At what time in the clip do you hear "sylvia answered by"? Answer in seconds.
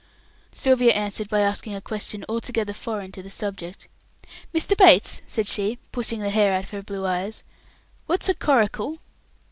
0.51-1.41